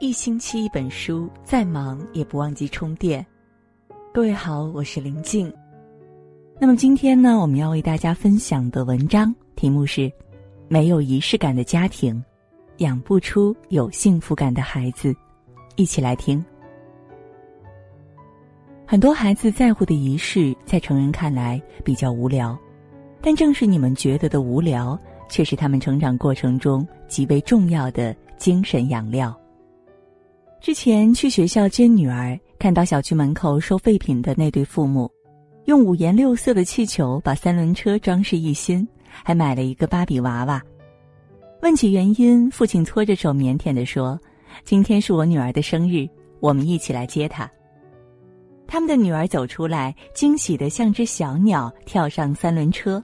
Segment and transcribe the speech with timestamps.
[0.00, 3.24] 一星期一本书，再忙也不忘记充电。
[4.14, 5.52] 各位好，我是林静。
[6.58, 10.10] 那么今天呢，我们要为大家分享的文章题目是：
[10.68, 12.24] 没有仪式感的家庭，
[12.78, 15.14] 养不出有幸福感的孩子。
[15.76, 16.42] 一起来听。
[18.86, 22.58] 很多孩子在乎的仪式，在成人看来比较无聊，
[23.20, 24.98] 但正是你们觉得的无聊，
[25.28, 29.38] 却是他们成长过程中极为重要的精神养料。
[30.60, 35.10] 之前去学校接女儿，看到小区门口收废品的那对父母，
[35.64, 38.86] 用五颜六色的气球把三轮车装饰一新，
[39.24, 40.62] 还买了一个芭比娃娃。
[41.62, 44.20] 问起原因，父亲搓着手腼腆地说
[44.62, 46.06] ：“今天是我女儿的生日，
[46.40, 47.50] 我们一起来接她。”
[48.68, 53.02] 他们的女儿走出来，惊喜的像只小鸟跳上三轮车，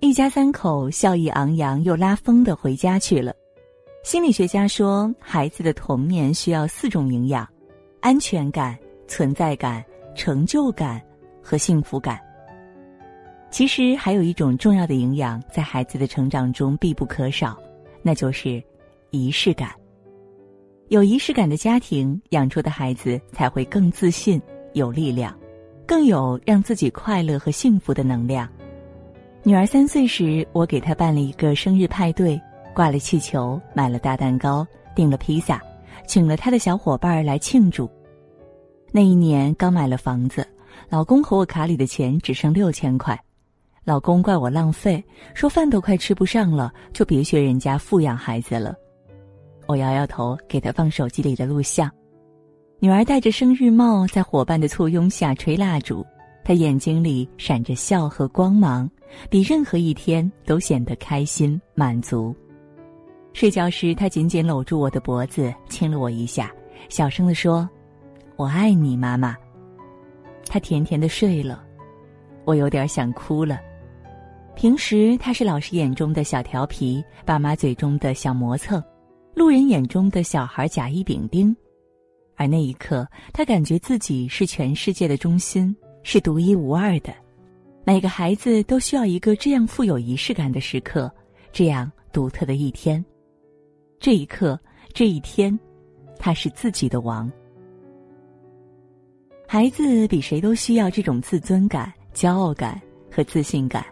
[0.00, 3.32] 一家三口笑意昂扬又拉风的回家去了。
[4.02, 7.46] 心理学家说，孩子的童年需要四种营养：
[8.00, 11.00] 安全感、存在感、成就感
[11.42, 12.18] 和幸福感。
[13.50, 17.58] 其实还有一种重要的营养，在孩子的成长中必不可少，
[18.00, 18.62] 那就是
[19.10, 19.70] 仪式感。
[20.88, 24.40] 有仪式感的家庭养出的孩子才会更自信、
[24.72, 25.38] 有力量，
[25.86, 28.48] 更有让自己快乐和幸福的能量。
[29.42, 32.40] 女儿三岁时，我给她办了一个生日派对。
[32.74, 35.60] 挂了气球，买了大蛋糕，订了披萨，
[36.06, 37.90] 请了他的小伙伴来庆祝。
[38.92, 40.46] 那一年刚买了房子，
[40.88, 43.18] 老公和我卡里的钱只剩六千块，
[43.84, 45.02] 老公怪我浪费，
[45.34, 48.74] 说饭都快吃不上了，就别学人家富养孩子了。
[49.66, 51.90] 我摇摇头，给他放手机里的录像。
[52.80, 56.04] 女儿戴着生日帽，在伙伴的簇拥下吹蜡烛，
[56.42, 58.90] 她眼睛里闪着笑和光芒，
[59.28, 62.34] 比任何一天都显得开心满足。
[63.32, 66.52] 睡觉时，他紧紧搂住我的脖子，亲了我一下，
[66.88, 67.68] 小声地说
[68.36, 69.36] ：“我爱你，妈妈。”
[70.46, 71.64] 他甜甜的睡了，
[72.44, 73.60] 我有点想哭了。
[74.56, 78.82] 平时他是老师眼中的小调皮，爸妈嘴中的小磨蹭，
[79.34, 81.56] 路人眼中的小孩甲乙丙丁，
[82.36, 87.14] 而那一刻，他感觉自己是全世界的中心，是独一无二的。
[87.84, 91.10] 每个孩子都需要一个这样富有仪式感的时刻，
[91.52, 93.02] 这样独特的一天。
[94.00, 94.58] 这一刻，
[94.94, 95.56] 这一天，
[96.18, 97.30] 他是自己的王。
[99.46, 102.80] 孩子比谁都需要这种自尊感、骄傲感
[103.14, 103.84] 和自信感，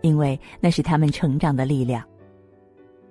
[0.00, 2.02] 因为那是他们成长的力量。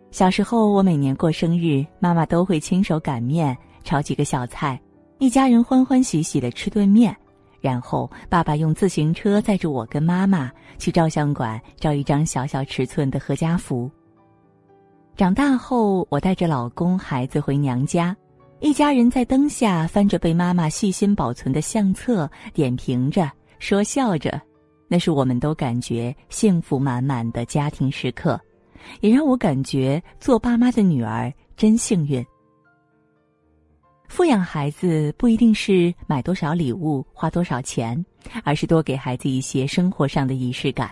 [0.10, 4.82] 小时候，我每年过生日，妈妈都会亲手擀面，炒几个小菜，
[5.20, 7.16] 一家人欢欢喜喜的吃顿面，
[7.62, 13.88] 然后爸爸用自行车载着我跟妈妈去照相馆照一张小小尺寸的合家福。
[15.16, 18.16] 长大后，我带着老公、孩子回娘家，
[18.62, 24.42] 一家人在灯下翻着被妈妈细心保存的相册，点评着，说笑着，
[24.88, 28.42] 那是我们都感觉幸福满满的家庭时刻，
[29.02, 32.26] 也让我感觉做爸妈的女儿真幸运。
[34.08, 38.04] 富养孩子不一定是买多少礼物、花多少钱，
[38.44, 40.90] 而是多给孩子一些生活上的仪式感。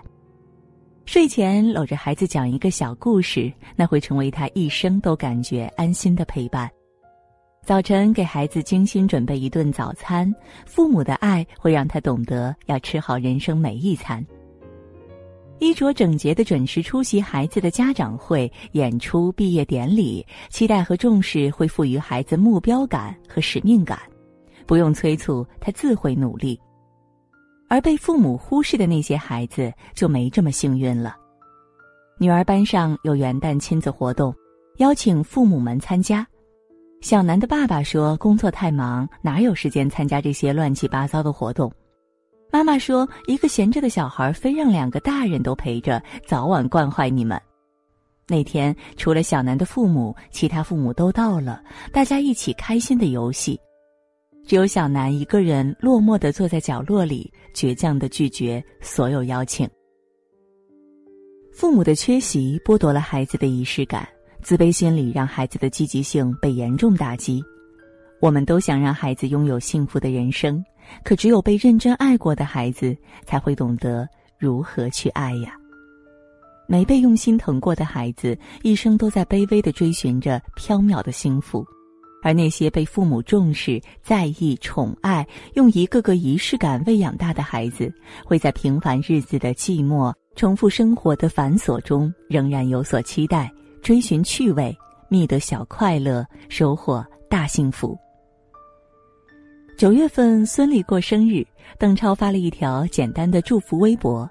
[1.12, 6.72] 睡前搂着孩子讲一个小故事，那会成为他一生都感觉安心的陪伴。
[7.66, 10.34] 早晨给孩子精心准备一顿早餐，
[10.66, 14.26] 父母的爱会让他懂得要吃好人生每一餐。
[15.60, 24.00] 衣着整洁的准时出席孩子的家长会、演出、毕业典礼，期待和重视会赋予孩子目标感和使命感，
[24.66, 26.58] 不用催促，他自会努力。
[27.72, 31.16] 而被父母忽视的那些孩子就没这么幸运了。
[32.20, 34.36] 女儿班上有元旦亲子活动，
[34.80, 36.28] 邀请父母们参加。
[37.00, 41.72] 小南的爸爸说工作太忙，哪有时间参加这些乱七八糟的活动？
[42.52, 47.42] 妈妈说一个闲着的小孩非让两个大人都陪着，早晚惯坏你们。
[48.28, 51.64] 那天除了小南的父母，其他父母都到了，
[51.94, 53.58] 大家一起开心的游戏。
[54.46, 59.70] 只有小南一个人落寞的坐在角落里，倔强的拒绝所有邀请。
[61.54, 64.08] 父母的缺席剥夺了孩子的仪式感，
[64.42, 67.42] 自卑心理让孩子的积极性被严重打击。
[68.20, 70.64] 我们都想让孩子拥有幸福的人生，
[71.04, 72.96] 可只有被认真爱过的孩子
[73.26, 74.08] 才会懂得
[74.38, 75.56] 如何去爱呀。
[76.68, 81.66] 没被用心疼过的孩子，一生都在卑微的追寻着缥缈的幸福。
[82.22, 87.92] 而那些被父母重视、在意、宠爱，用一个个仪式感喂养大的孩子，
[88.26, 93.52] 会在平凡日子的寂寞、重复生活的繁琐中，仍然有所期待，
[93.82, 94.78] 追寻趣味，
[95.10, 97.98] 觅得小快乐，收获大幸福。
[99.78, 101.44] 九月份，孙俪过生日，
[101.80, 104.30] 邓超发了一条简单的祝福微博，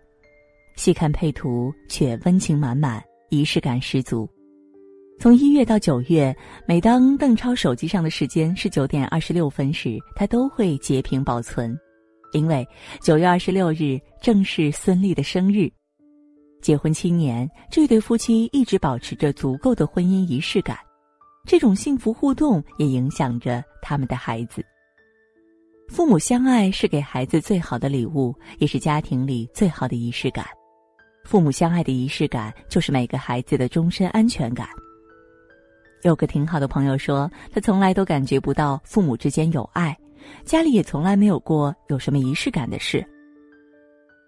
[0.77, 4.29] 细看配图却温情满满，仪式感十足。
[5.21, 6.35] 从一月到九月，
[6.65, 11.79] 每当邓超手机上的时间是九点二十六分时，他都会截屏保存，
[12.33, 12.67] 因为
[13.03, 15.71] 九月二十六日正是孙俪的生日。
[16.63, 20.79] 结婚七年，这对夫妻一直保持着足够的婚姻仪式感，
[21.45, 24.65] 这种幸福互动也影响着他们的孩子。
[25.91, 30.47] 父母相爱是给孩子最好的礼物，也是家庭里最好的仪式感。
[31.27, 34.67] 父母相爱的仪式感，就是每个孩子的终身安全感。
[36.03, 39.97] 有个挺好的朋友说，他从来都感觉不到父母之间有爱，
[40.45, 43.05] 家里也从来没有过有什么仪式感的事。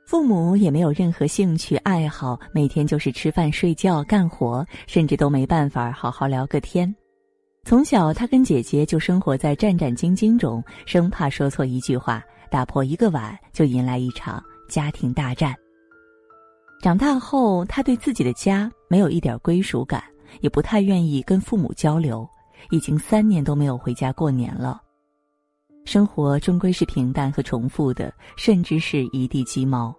[0.06, 6.94] 父母也没有任何兴趣爱好，每天就是吃饭、睡觉、干活，甚至都没办法好好聊个天。
[7.64, 15.54] 从小，他跟姐姐就生活在战战兢兢中，生怕说错一句话，打破一个碗，就迎来一场家庭大战。
[16.82, 20.02] 长大后，他对自己的家没有一点归属感。
[20.40, 22.28] 也不太愿意跟父母交流，
[22.70, 24.80] 已经三年都没有回家过年了。
[25.84, 29.94] 生活终归是平淡和重复的，甚至是一地鸡毛。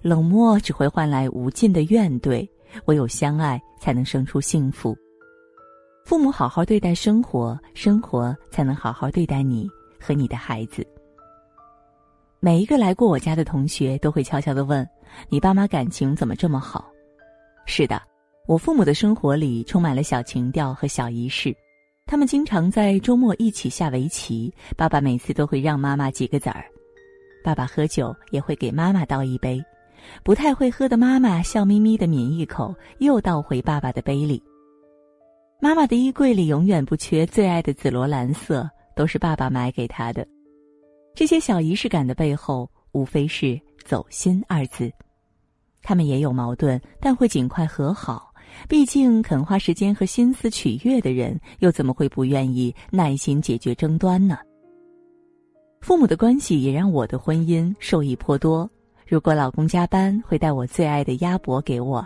[0.00, 2.48] 冷漠只会换来无尽的怨怼，
[2.86, 4.96] 唯有相爱才能生出幸福。
[6.04, 9.68] 父母好好对待生活，生活才能好好对待你
[10.00, 10.86] 和你的孩子。
[12.40, 14.84] 每一个来过我家的同学都会悄悄的问
[15.30, 16.90] ：“你爸妈感情怎么这么好？”
[17.66, 18.02] 是的。
[18.48, 21.54] 我父母的生活里充满了小情调和小仪式，
[22.06, 24.52] 他们经常在周末一起下围棋。
[24.76, 26.64] 爸爸每次都会让妈妈几个子儿，
[27.44, 29.62] 爸爸喝酒也会给妈妈倒一杯，
[30.24, 34.42] 不太会喝的妈妈笑眯眯的抿一口，又倒回爸爸的杯里。
[35.60, 40.26] 妈妈的衣柜里永远不缺最爱的紫罗兰色，都是爸爸买给她的。
[41.14, 44.90] 这些小仪式感的背后，无非是“走心”二字。
[45.80, 48.31] 他们也有矛盾，但会尽快和好。
[48.68, 54.38] 毕竟，肯花时间和心思取悦的人，又怎么会不愿意耐心解决争端呢？
[55.80, 58.70] 父母的关系也让我的婚姻受益颇多。
[59.06, 62.02] 如果老公加班，会带我最爱的鸭脖给我；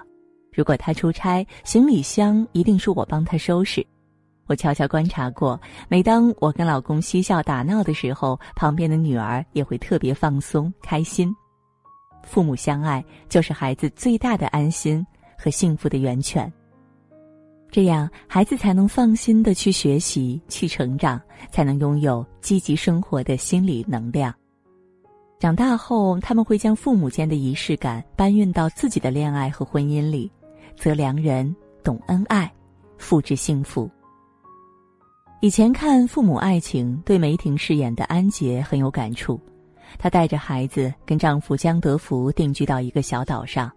[0.53, 3.87] 如果他出差，行李箱一定是我帮他收拾。
[4.47, 11.35] 我悄悄观察过，每当我跟老公嬉笑打闹的时候，旁边的女儿也会特别放松开心。
[12.23, 15.07] 父母相爱，就是孩子最大的安心。
[15.39, 16.53] 和幸福的源泉。
[17.71, 24.33] 这样，孩子才能放心的去学习、去成长，才能拥有积极生活的心理能量。
[25.39, 30.31] 长大后，他们会将父母间的仪式感搬运到自己的恋爱和婚姻里，
[30.77, 32.51] 择良人，懂恩爱，
[32.97, 33.91] 复制幸福。
[35.43, 39.39] 以前看《父母爱情》，对梅婷饰演的安杰很有感触。
[39.99, 43.71] 她带着孩子跟丈夫江德福定居到一个小岛上。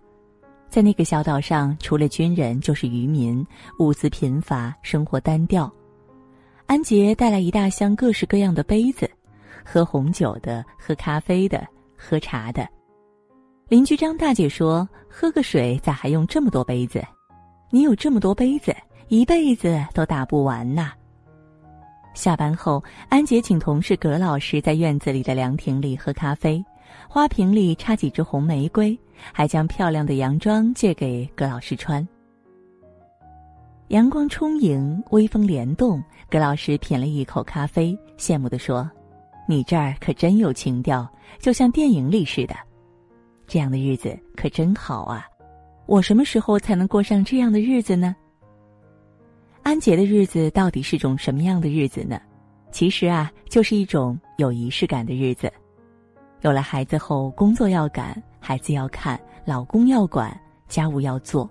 [0.69, 3.45] 在那个小岛上，除了军人就是渔民，
[3.79, 5.71] 物资贫乏，生活单调。
[6.67, 9.09] 安杰带来一大箱各式各样的杯子，
[9.65, 11.67] 喝红酒的，喝咖啡的，
[11.97, 12.67] 喝茶的。
[13.67, 17.03] 邻居张大姐说：“喝个水咋还用这么多杯子？
[17.71, 18.75] 你有这么多杯子，
[19.07, 20.91] 一辈子都打不完呐。”
[22.13, 26.63] 下班后，安杰请同事葛老师在院子里的凉亭里喝咖啡。
[27.07, 28.97] 花瓶里插几枝红玫瑰，
[29.31, 32.07] 还将漂亮的洋装借给葛老师穿。
[33.89, 38.89] 阳光充盈，微风帘动，葛老师品了一口咖啡，羡慕地说
[39.49, 41.07] ：“你这儿可真有情调，
[41.39, 42.55] 就像电影里似的。
[43.47, 45.25] 这样的日子可真好啊！
[45.87, 48.15] 我什么时候才能过上这样的日子呢？”
[49.63, 52.21] 安杰的日子到底是种什么样的日子呢？
[52.71, 55.51] 其实啊，就是一种有仪式感的日子。
[56.41, 60.35] 有了孩子后，工作要赶，孩子要看，老公要管，
[60.67, 61.49] 家务要做。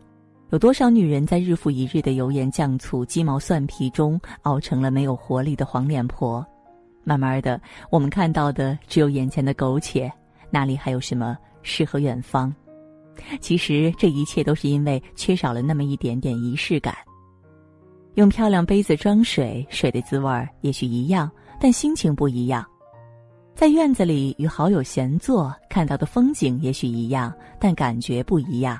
[0.51, 6.45] 有多少女人在日复一日的油盐酱醋、鸡毛蒜皮中熬成了没有活力的黄脸婆？
[7.05, 10.11] 慢慢的，我们看到的只有眼前的苟且，
[10.51, 12.55] 哪里还有什么诗和远方？
[13.41, 16.95] 其实这一切都是因为缺少了那么一点点仪式感。
[18.15, 21.31] 用漂亮杯子装水，水的滋味儿也许一样，
[21.61, 22.65] 但心情不一样。
[23.59, 28.79] 在院子里与好友闲坐，看到的风景也许一样，但感觉不一样。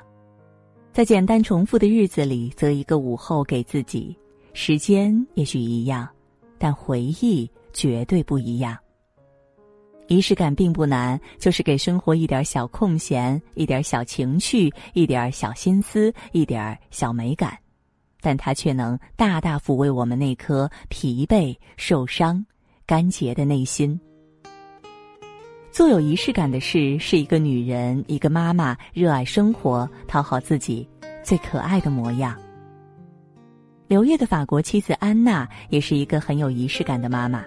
[0.93, 4.17] 在简单重复的日子里，择一个午后给自己，
[4.53, 6.09] 时间也许一样，
[6.59, 8.79] 但回忆绝对不一样。
[10.07, 17.59] 仪式感并不难，就是给生活一点小空闲，一点小情趣，一点小心思，一点小美感。
[18.21, 22.47] 但它却能大大抚慰我们那颗疲惫、受伤、
[22.87, 24.01] 干结的内心。
[25.79, 30.85] 做有仪式感的事，是一个女人、一个妈妈热爱生活、讨好自己
[31.23, 32.37] 最可爱的模样。
[33.87, 37.45] 刘烨的法国妻子安娜也是一个很有仪式感的妈妈。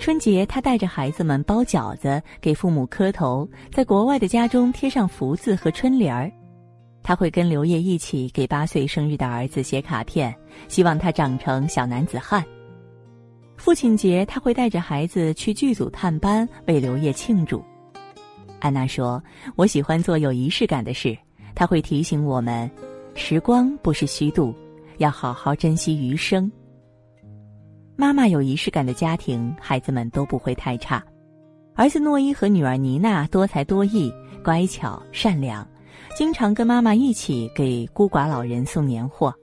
[0.00, 6.32] 春节，她带着孩子们包饺子，给父母磕头，在国外的家中贴上福字和春联儿。
[7.02, 10.34] 他会跟刘烨一起给八岁生日的儿子写卡片，
[10.66, 12.42] 希望他长成小男子汉。
[13.64, 17.64] 父亲节，他会带着孩子去剧组探班，为刘烨庆祝。
[18.60, 19.24] 安娜说
[19.56, 21.16] ：“我喜欢做有仪式感的事，
[21.54, 22.70] 他会提醒我们，
[23.14, 24.54] 时光不是虚度，
[24.98, 26.52] 要好好珍惜余生。”
[27.96, 31.02] 妈妈有仪式感的家庭，孩子们都不会太差。
[31.74, 34.12] 儿子诺伊和女儿妮娜多才多艺、
[34.44, 35.66] 乖巧善良。
[36.14, 39.34] 经常跟妈妈一起给孤寡老人送年货。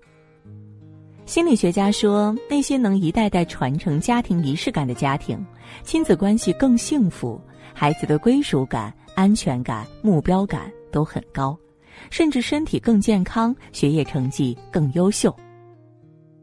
[1.31, 5.39] 心理学家说，那些能一代代传承家庭仪式感的家庭，
[5.81, 7.39] 亲子关系更幸福，
[7.73, 11.57] 孩子的归属感、安全感、目标感都很高，
[12.09, 15.33] 甚至身体更健康，学业成绩更优秀。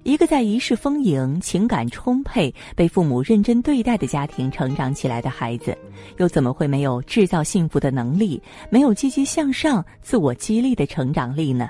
[0.04, 5.76] 一个在仪式丰盈、情感充沛、被父母认真对待的家庭成长起来的孩子，
[6.16, 8.42] 又怎么会没有制造幸福的能力？
[8.70, 11.68] 没有积极向上、自我激励的成长力呢？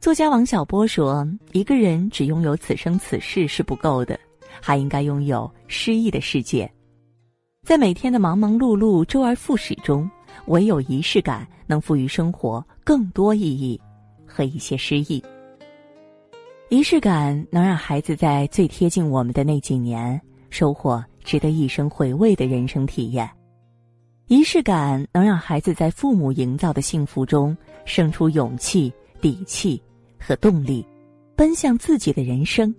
[0.00, 4.18] 作家王小波说：“一个人只拥有此生此世是不够的，
[4.60, 6.70] 还应该拥有诗意的世界。
[7.66, 10.08] 在每天的忙忙碌碌、周而复始中，
[10.46, 13.78] 唯有仪式感能赋予生活更多意义
[14.24, 15.22] 和一些诗意。”
[16.70, 23.28] 仪式感能让孩子在最贴近我们的那几年收获值得一生回味的人生体验。
[24.28, 29.80] 仪式感能让孩子在父母营造的幸福中生出勇气、底气
[30.18, 30.86] 和动力，
[31.36, 32.74] 奔向自己的人生。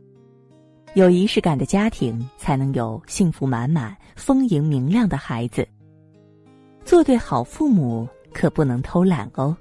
[0.96, 5.68] 有仪式感的家庭才能有幸福满满、丰盈明亮的孩子。
[6.84, 9.56] 做对好父母可不能偷懒哦。